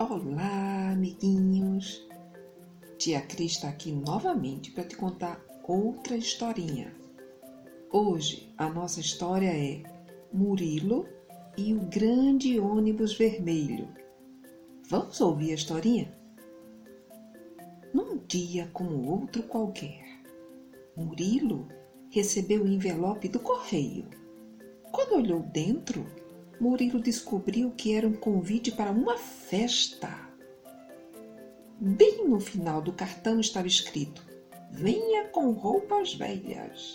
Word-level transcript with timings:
Olá, 0.00 0.92
amiguinhos! 0.92 2.08
Tia 2.96 3.20
Cris 3.20 3.52
está 3.52 3.68
aqui 3.68 3.92
novamente 3.92 4.70
para 4.70 4.84
te 4.84 4.96
contar 4.96 5.38
outra 5.62 6.16
historinha. 6.16 6.90
Hoje 7.92 8.50
a 8.56 8.70
nossa 8.70 8.98
história 8.98 9.50
é 9.50 9.82
Murilo 10.32 11.06
e 11.54 11.74
o 11.74 11.80
grande 11.80 12.58
ônibus 12.58 13.12
vermelho. 13.12 13.90
Vamos 14.88 15.20
ouvir 15.20 15.50
a 15.50 15.56
historinha? 15.56 16.10
Num 17.92 18.16
dia 18.26 18.70
como 18.72 19.06
outro 19.06 19.42
qualquer, 19.42 20.02
Murilo 20.96 21.68
recebeu 22.08 22.62
o 22.62 22.68
envelope 22.68 23.28
do 23.28 23.38
correio. 23.38 24.08
Quando 24.90 25.16
olhou 25.16 25.40
dentro, 25.40 26.06
Murilo 26.60 27.00
descobriu 27.00 27.70
que 27.70 27.94
era 27.94 28.06
um 28.06 28.12
convite 28.12 28.70
para 28.70 28.90
uma 28.90 29.16
festa. 29.16 30.10
Bem 31.80 32.28
no 32.28 32.38
final 32.38 32.82
do 32.82 32.92
cartão 32.92 33.40
estava 33.40 33.66
escrito: 33.66 34.22
Venha 34.70 35.28
com 35.28 35.52
roupas 35.52 36.14
velhas. 36.14 36.94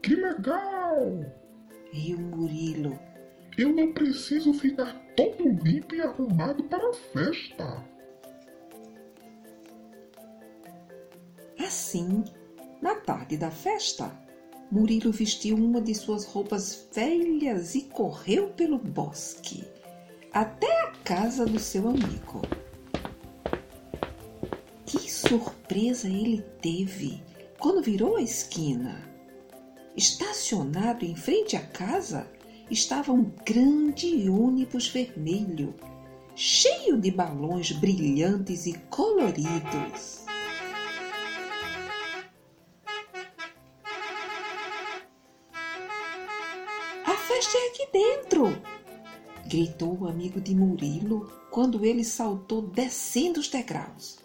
Que 0.00 0.14
legal! 0.14 1.24
Riu 1.92 2.20
Murilo. 2.20 2.96
Eu 3.58 3.72
não 3.72 3.92
preciso 3.92 4.54
ficar 4.54 4.94
todo 5.16 5.48
limpo 5.48 5.96
e 5.96 6.00
arrumado 6.00 6.62
para 6.64 6.88
a 6.88 6.94
festa. 6.94 7.84
Assim, 11.58 12.24
na 12.80 12.94
tarde 12.94 13.36
da 13.36 13.50
festa, 13.50 14.16
Murilo 14.70 15.10
vestiu 15.10 15.56
uma 15.56 15.80
de 15.80 15.94
suas 15.94 16.24
roupas 16.24 16.86
velhas 16.94 17.74
e 17.74 17.82
correu 17.82 18.50
pelo 18.50 18.78
bosque 18.78 19.64
até 20.32 20.82
a 20.82 20.92
casa 21.04 21.44
do 21.44 21.58
seu 21.58 21.88
amigo. 21.88 22.42
Que 24.86 25.10
surpresa 25.10 26.08
ele 26.08 26.42
teve 26.62 27.20
quando 27.58 27.82
virou 27.82 28.16
a 28.16 28.22
esquina! 28.22 29.04
Estacionado 29.96 31.04
em 31.04 31.16
frente 31.16 31.56
à 31.56 31.60
casa 31.60 32.26
estava 32.70 33.12
um 33.12 33.24
grande 33.44 34.30
ônibus 34.30 34.86
vermelho, 34.88 35.74
cheio 36.36 36.96
de 36.96 37.10
balões 37.10 37.72
brilhantes 37.72 38.66
e 38.66 38.74
coloridos. 38.88 40.29
A 47.10 47.16
festa 47.16 47.58
é 47.58 47.66
aqui 47.70 47.88
dentro! 47.92 48.46
gritou 49.44 49.98
o 49.98 50.06
amigo 50.06 50.40
de 50.40 50.54
Murilo 50.54 51.28
quando 51.50 51.84
ele 51.84 52.04
saltou 52.04 52.62
descendo 52.62 53.40
os 53.40 53.48
degraus. 53.48 54.20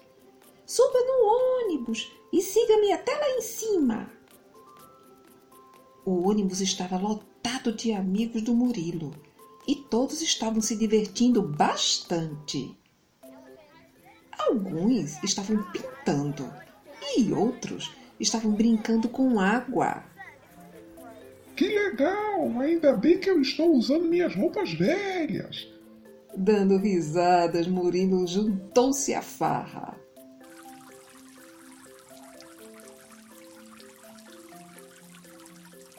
Suba 0.68 1.00
no 1.00 1.64
ônibus 1.66 2.12
e 2.32 2.44
siga-me 2.44 2.92
até 2.92 3.12
lá 3.18 3.28
em 3.32 3.42
cima. 3.42 4.12
O 6.06 6.30
ônibus 6.30 6.62
estava 6.62 6.96
lotado 6.96 7.74
de 7.74 7.92
amigos 7.92 8.44
do 8.44 8.54
Murilo 8.54 9.16
e 9.68 9.74
todos 9.76 10.22
estavam 10.22 10.62
se 10.62 10.76
divertindo 10.76 11.42
bastante. 11.42 12.78
Alguns 14.38 15.24
estavam 15.24 15.58
pintando 15.72 16.54
e 17.18 17.34
outros 17.34 17.92
estavam 18.20 18.52
brincando 18.52 19.10
com 19.10 19.40
água. 19.40 20.04
Que 21.56 21.68
legal! 21.68 22.60
Ainda 22.60 22.94
bem 22.94 23.18
que 23.18 23.30
eu 23.30 23.40
estou 23.42 23.74
usando 23.74 24.06
minhas 24.06 24.36
roupas 24.36 24.74
velhas. 24.74 25.68
Dando 26.36 26.78
risadas, 26.78 27.66
Murilo 27.66 28.28
juntou-se 28.28 29.14
à 29.14 29.22
farra. 29.22 29.98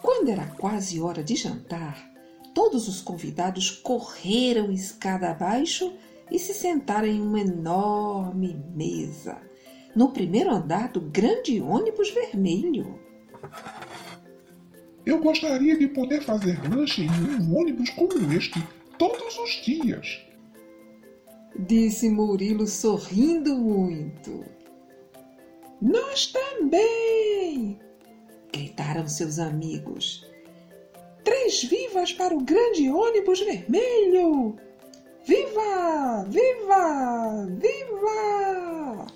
Quando 0.02 0.28
era 0.28 0.46
quase 0.58 1.00
hora 1.00 1.24
de 1.24 1.34
jantar, 1.36 2.12
todos 2.54 2.86
os 2.86 3.00
convidados 3.00 3.70
correram 3.70 4.70
escada 4.70 5.30
abaixo 5.30 5.96
e 6.30 6.38
se 6.38 6.52
sentaram 6.52 7.08
em 7.08 7.20
uma 7.20 7.40
enorme 7.40 8.62
mesa, 8.74 9.40
no 9.94 10.10
primeiro 10.10 10.50
andar 10.50 10.88
do 10.88 11.00
grande 11.00 11.60
ônibus 11.62 12.10
vermelho. 12.10 12.98
Eu 15.06 15.20
gostaria 15.20 15.78
de 15.78 15.86
poder 15.86 16.20
fazer 16.20 16.58
lanche 16.68 17.02
em 17.02 17.08
um 17.08 17.56
ônibus 17.56 17.90
como 17.90 18.12
este 18.32 18.60
todos 18.98 19.38
os 19.38 19.50
dias. 19.64 20.20
Disse 21.56 22.10
Murilo 22.10 22.66
sorrindo 22.66 23.56
muito. 23.56 24.44
Nós 25.80 26.26
também! 26.32 27.78
Gritaram 28.52 29.06
seus 29.06 29.38
amigos. 29.38 30.26
Três 31.22 31.62
vivas 31.62 32.12
para 32.12 32.34
o 32.34 32.42
grande 32.42 32.90
ônibus 32.90 33.40
vermelho! 33.40 34.56
Viva! 35.24 36.24
Viva! 36.28 37.46
Viva! 37.60 39.06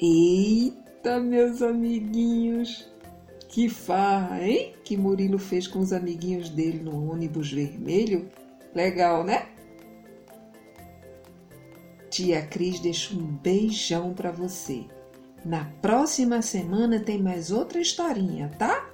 Eita, 0.00 1.20
meus 1.20 1.60
amiguinhos! 1.60 2.91
Que 3.52 3.68
farra, 3.68 4.42
hein? 4.42 4.74
Que 4.82 4.96
Murilo 4.96 5.38
fez 5.38 5.68
com 5.68 5.80
os 5.80 5.92
amiguinhos 5.92 6.48
dele 6.48 6.82
no 6.82 7.12
ônibus 7.12 7.52
vermelho. 7.52 8.30
Legal, 8.74 9.22
né? 9.22 9.46
Tia 12.08 12.40
Cris 12.46 12.80
deixa 12.80 13.14
um 13.14 13.26
beijão 13.26 14.14
para 14.14 14.32
você. 14.32 14.86
Na 15.44 15.66
próxima 15.82 16.40
semana 16.40 16.98
tem 16.98 17.20
mais 17.22 17.50
outra 17.52 17.78
historinha, 17.78 18.50
tá? 18.58 18.90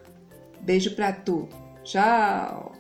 Beijo 0.60 0.96
pra 0.96 1.12
tu. 1.12 1.48
Tchau! 1.84 2.77